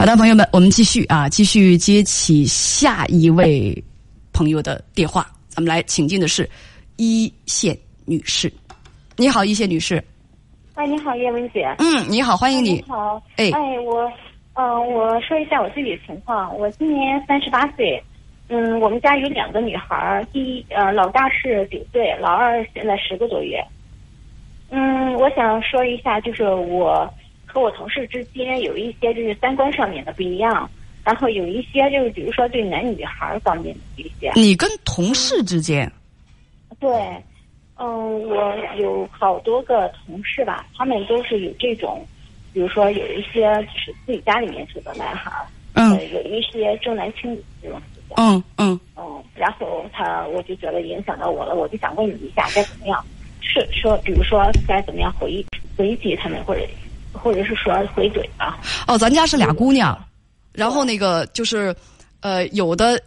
[0.00, 3.76] 好的，朋友们，我们继续啊，继续接起下一位
[4.32, 5.26] 朋友的电话。
[5.48, 6.48] 咱们来请进的是
[6.98, 7.76] 一线
[8.06, 8.48] 女士。
[9.16, 10.00] 你好，一线女士。
[10.74, 11.74] 哎，你好，叶文姐。
[11.80, 12.74] 嗯，你好，欢迎你。
[12.74, 13.20] 你好。
[13.38, 14.08] 哎哎，我，
[14.54, 16.56] 嗯、我说一下我自己的情况。
[16.56, 18.00] 我今年三十八岁。
[18.50, 23.60] 嗯，我们家有两个女孩儿，第一，呃，老大是九岁，老二现在十个多月。
[24.70, 27.12] 嗯，我想说一下，就是我
[27.58, 30.70] 和我同事之间有一些就是三观上面的不一样，
[31.04, 34.30] 然后有一些就是比如说对男女孩儿方面的一些。
[34.36, 35.90] 你跟同事之间，
[36.78, 36.88] 对，
[37.76, 42.06] 嗯，我有好多个同事吧，他们都是有这种，
[42.52, 47.82] 比如说有一些就是自己家里面住的男孩儿，嗯呃有一些重男轻女这种
[48.16, 53.04] 嗯嗯，嗯，然后他我就觉得影响到我了，我就想问你一下该怎么样，
[53.40, 55.44] 是说比如说该怎么样回
[55.76, 56.60] 回击他们，或者
[57.18, 58.58] 或者是说回怼啊？
[58.86, 59.98] 哦，咱家是俩姑娘，
[60.52, 61.74] 然后那个就是，
[62.20, 63.00] 呃，有的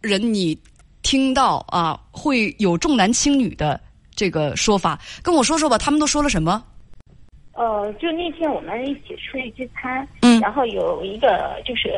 [0.00, 0.58] 人你
[1.02, 3.80] 听到啊，会有重男轻女的
[4.14, 6.62] 这个说法，跟我说说吧，他们都说了什么？
[7.52, 11.88] 呃，就那天我们一起出去聚餐，嗯然后有一个就是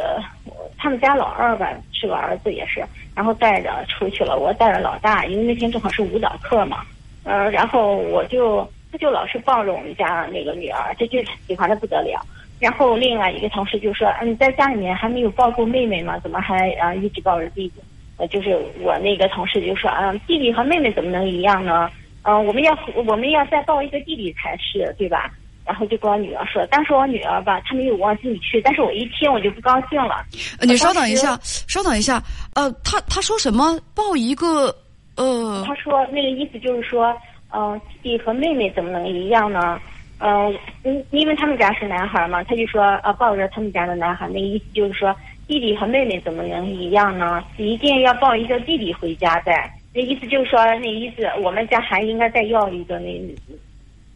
[0.47, 2.83] 呃他们家老二吧，是个儿子也是，
[3.15, 6.79] 然后带着出去了，我带着老大，因为那天正好是舞蹈课嘛，
[7.25, 12.21] 呃，然后我就他就老是抱着我们家那个女儿，这就喜欢的不得了。
[12.59, 16.19] 然后另外一个同事就说：“嗯，你在家里面还没有抱过妹妹吗？
[16.19, 17.75] 怎么还啊一直抱着弟弟？”
[18.19, 21.91] 呃，就是我那个同事就说：“啊，弟弟和妹妹怎么能一样呢？
[22.23, 25.31] 嗯、我们要我们要再抱一个弟弟才是，对吧？”
[25.65, 30.25] 然后就跟我女儿说，当时我女儿吧，她没有往心里去，但是我一听我就不高兴了。
[30.59, 32.21] 呃你稍等一下，稍等一下，
[32.55, 33.79] 呃，他他说什么？
[33.95, 34.75] 抱一个
[35.17, 37.17] 呃她说那个意思就是说，
[37.53, 39.81] 嗯、弟弟和妹妹怎么能一样呢？
[40.19, 45.15] 嗯、因，因为他们家是男孩嘛，他就说啊，抱着他们家的男孩，那意思就是说，
[45.49, 47.43] 弟弟和妹妹怎么能一样呢？
[47.57, 49.71] 一定要抱一个弟弟回家再。
[49.95, 53.19] 那意思就是说，那意思我们家还应该再要一个那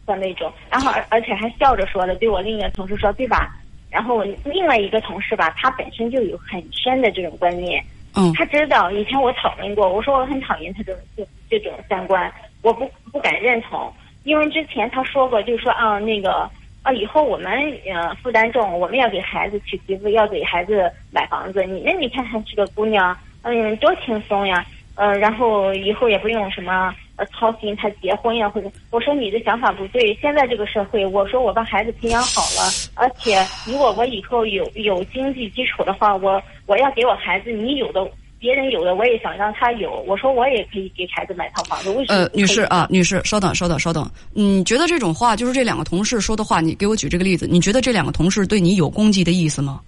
[0.05, 3.57] 的那种，然后而而且还笑着说的，对我另一个同事说，对吧？
[3.89, 12.31] 然后我另外一个同事吧，他本身就有很深的这种观念，嗯他知道以前我讨论过，我说我很讨厌他这种这这种三观，
[12.65, 13.93] 我不不敢认同，
[14.23, 16.49] 因为之前他说过，就是说啊那个
[16.81, 17.51] 啊以后我们
[17.85, 24.65] 呃负担重，我们要给孩子娶媳妇，要给孩子买房子，你那你看看这个姑娘，嗯多轻松呀，
[24.95, 38.09] 呃然后以后也不用什么呃操心他结婚呀或者，我说你的想法不对，现在这个社会，我说我把孩子培养好了，而且如果我以后有有经济基础的话，我我要给我孩子你有的。
[38.45, 44.07] 别人有的我也想让他有，我说我也可以给孩子买套房子，为什么女士啊，女士，稍等，稍等，稍等。
[44.33, 49.81] 你觉得这种话，就是这两个同事说的话，你给我举这个例子，你觉得这两个同事对你有攻击的意思吗？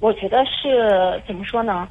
[0.00, 1.86] 我觉得是怎么说呢？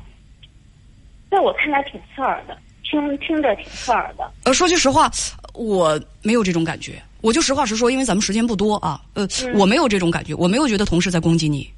[1.29, 4.31] 在我看来挺刺耳的，听听着挺刺耳的。
[4.45, 5.11] 呃，说句实话，
[5.53, 6.99] 我没有这种感觉。
[7.21, 8.99] 我就实话实说，因为咱们时间不多啊。
[9.13, 11.69] 呃，嗯我没有这种感觉，我没有觉得同事在攻击你，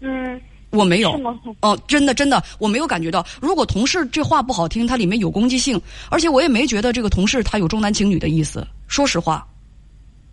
[0.00, 0.40] 嗯，
[0.72, 1.12] 我没有？
[1.60, 3.24] 哦，真的真的，我没有感觉到。
[3.40, 8.66] 如果同事这话不好听，它里面有攻击性，而且我也没觉得这个同事他有重男轻女的意思。
[8.88, 9.46] 说实话，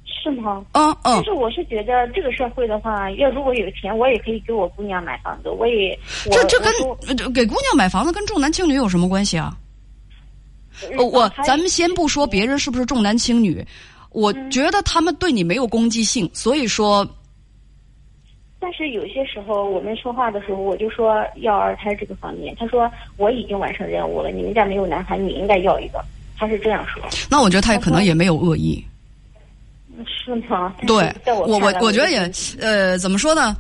[0.06, 0.64] 是吗？
[0.74, 9.56] 嗯嗯但，是我是觉得这个社会的话，要如果有钱，我也可以给我姑娘买房子，我也我这这跟给姑娘买房子跟重男轻女有什么关系啊？
[10.98, 13.66] 呃我咱们先不说别人是不是重男轻女，
[14.12, 17.06] 我嗯觉得他们对你没有攻击性，所以说
[18.70, 22.88] 但是有些时候我们说话的时候，我就说要二胎这个方面，他说
[23.18, 26.00] 我已经完成任务了，你们家没有男孩，你应该要一个，
[26.38, 28.86] 他是这样说，那我觉得他也可能也没有恶意。
[30.06, 30.76] 是吗？
[30.86, 32.32] 对我我我觉得也
[32.62, 33.56] 呃怎么说呢？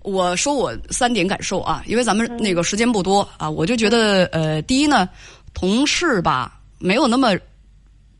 [0.00, 5.06] 我说我三点感受啊，因为咱们那个时间不多啊，我就觉得呃，第一呢，
[5.52, 7.38] 同事吧没有那么。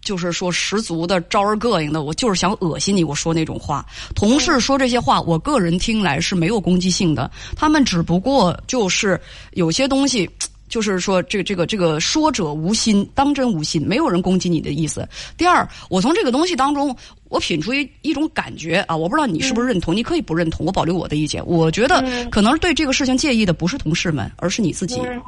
[0.07, 3.03] 就是说十足的招人膈应的，我就是想恶心你。
[3.03, 3.85] 我说那种话，
[4.15, 7.29] 同事说这些话，我个人听来是没有攻击性的。
[7.57, 9.21] 他们只不过就是
[9.55, 10.31] 有些东西，
[10.71, 15.09] 就是说这个这个这个说者无心，当真无心，没有人攻击你的意思。
[15.37, 16.97] 第二，我从这个东西当中，
[17.29, 21.45] 我品出一一种感觉啊，我不知道你是不是认同，你可以不认同，我保留我的意见。
[21.45, 25.01] 我觉得嗯可能对这个事情介意的不是同事们，而是你自己。
[25.01, 25.21] 嗯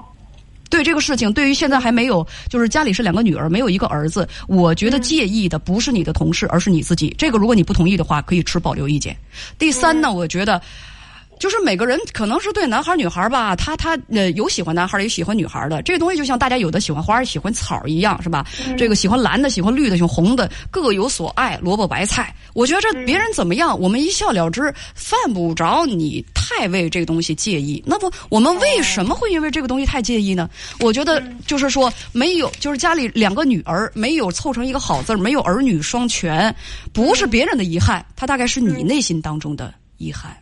[0.70, 7.14] 对这个事情，对于现在还没有，就是家里是两个女儿，没有一个儿子，我觉得介意的不是你的同事，而是你自己。
[7.18, 9.16] 这个如果你不同意的话，可以持保留意见。
[9.58, 10.60] 第三呢，我觉得
[11.38, 15.80] 就是每个人可能是对男孩女孩吧，他他呃有喜欢男孩，也喜欢女孩的。
[15.82, 18.46] 这个东西就像大家有的喜欢花，喜欢草一样，是吧？
[18.76, 22.34] 这个喜欢蓝的，喜欢绿的，喜欢红的，各有所爱，萝卜白菜。
[22.54, 27.82] 我觉着别人怎么样，我们一笑了之，犯不着你太为这个东西介意。
[27.86, 30.50] 那不，我们为什么会因为这个东西太介意呢？
[30.80, 36.54] 我觉得就是说，没有，就是家里两个女儿没有凑成一个好字没有儿女双全，
[36.92, 40.36] 不是别人的遗憾，他大概是你内心当中的遗憾。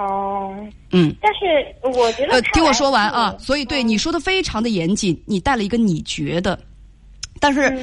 [0.00, 0.56] 哦，
[0.92, 1.66] 嗯，但是
[1.98, 6.58] 我觉得呃，听我说完啊，所以对你说的非常的严谨，你带了一个你觉得，
[7.38, 7.78] 但是，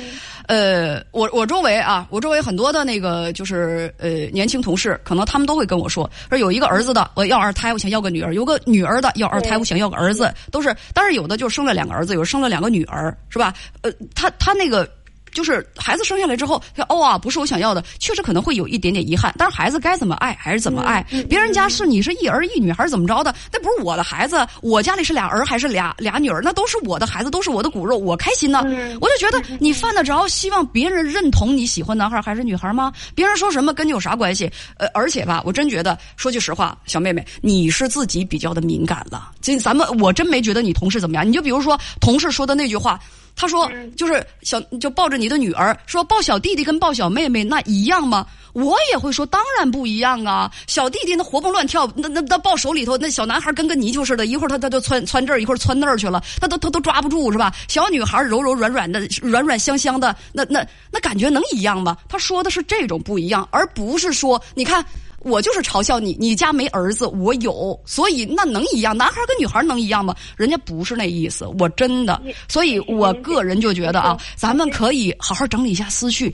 [0.47, 13.53] 呃，我我周围啊，我周围很多的那个就是呃年轻同事，可能他们都会跟我说，说有一个儿子的我要二胎，我想要个女儿；有个女儿的要二胎，我想要个儿子，都是，但是有的就生了两个儿子，有生了两个女儿，是吧？
[13.81, 14.89] 呃，他他那个。
[15.31, 19.33] 就是孩子生下来之后，哦啊，不是我想要的，确实可能会有一点点遗憾。
[19.37, 24.45] 但是孩子该怎么爱还是怎么爱，别人家是你是一儿一女还是怎么着的，那不是我的孩子。
[24.61, 28.63] 我家里是俩儿还是俩俩女儿，那都是我的孩子，都是我的骨肉，我开心呢。
[28.99, 32.91] 我就觉得你犯得着希望别人认同你喜欢男孩还是女孩吗？
[33.13, 34.49] 别人说什么跟你有啥关系？
[34.77, 39.31] 呃，而且吧，我真觉得说句实话，小妹妹，你是自己比较的敏感了。
[39.41, 41.27] 这咱们我真没觉得你同事怎么样。
[41.27, 42.99] 你就比如说同事说的那句话。
[43.37, 48.25] 他说：“就是小，就抱着你的女儿，说抱小弟弟跟抱小妹妹那一样吗？
[48.53, 50.51] 我也会说，当然不一样啊！
[50.65, 57.53] 小弟弟那活蹦乱跳，那那那抱手里头，那小男孩跟个泥鳅似的，一会儿他他就窜窜这儿，一会儿窜那儿去了，他都他都抓不住是吧？
[57.67, 61.95] 小女孩柔柔软软的，软软香香的，那那那感觉能一样吗？
[62.09, 64.83] 他说的是这种不一样，而不是说你看。”
[65.21, 68.95] 我就是嘲笑你，你家没儿子，我有，所以那能一样？
[68.95, 70.15] 男孩跟女孩能一样吗？
[70.37, 76.33] 人家不是那意思，我真的，所以我个人就觉得啊，咱们可以好好整理一下思绪。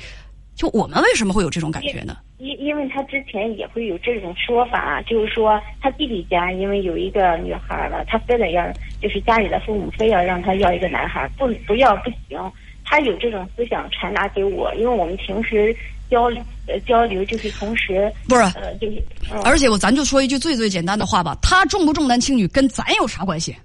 [0.55, 2.17] 就我们为什么会有这种感觉呢？
[2.37, 8.63] 因因为他之前也会有这种说法，就是说他弟弟家因为有一个女孩了，他非得要，
[9.01, 12.37] 就是家里的父母非要让他要一个男孩，不不要不行。
[12.85, 15.75] 他有这种思想传达给我，因为我们平时。
[16.13, 16.25] 交
[16.67, 19.03] 呃交流就是同时不是呃就是，
[19.43, 23.55] 而且我咱就说一句最最简单的话吧，他重不重男轻女跟咱有啥关系？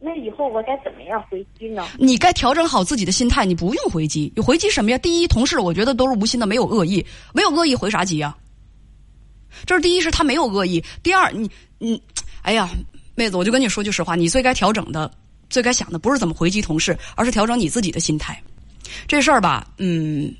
[0.00, 1.86] 那以后我该怎么样回击呢？
[1.98, 4.98] 你该调整好自己的心态，你不用回击，你回击什么呀？
[4.98, 8.36] 第一，同事我觉得都是无心的，没有恶意，没有恶意回啥击啊？
[9.64, 12.00] 这是第一，是他没有恶意；第二，你你，
[12.42, 12.68] 哎呀，
[13.14, 15.10] 妹子，我就跟你说句实话，你最该调整的、
[15.48, 18.40] 最该想的不是怎么回击同事，而是调整你自己的心态。
[19.06, 20.34] 这事儿吧，嗯。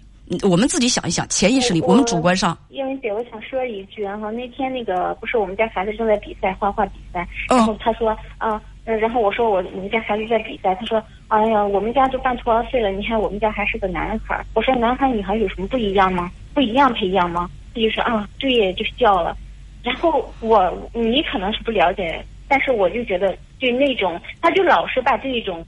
[0.49, 2.57] 我们自己想一想，潜意识里，我们主观上。
[2.69, 14.45] 英文姐，我想说一句然后那天那个不是我们家孩子正在比赛画画比赛，然后他说啊，然后我说我我们家孩子在比赛，他说哎呀，我们家都半途而废了，你看我们家还是个男孩。
[14.55, 16.31] 我说男孩女孩有什么不一样吗？
[16.53, 17.49] 不一样培养吗？
[17.75, 19.37] 他就说啊，对，就笑了。
[19.83, 25.65] 然后我你可能是不了解，但是我就觉得对那种，他就老是把这种。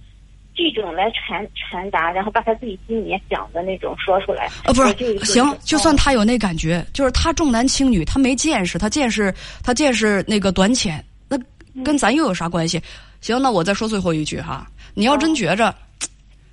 [0.55, 4.50] 这种来传传达，然后把他自己心里面想的那种说出来。
[4.64, 11.38] 呃，不是，行，就算他有那感觉，就是他重男轻女，他没见识，他见识他见识那个短浅，那
[11.82, 12.81] 跟咱又有啥关系？
[13.20, 15.75] 行，那我再说最后一句哈，你要真觉着，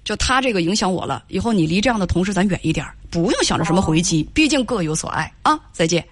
[0.03, 5.59] 就他这个影响我了，以后你离这样的同事咱远一点，不用想着什么回击，毕竟各有所爱啊。
[5.71, 6.05] 再见。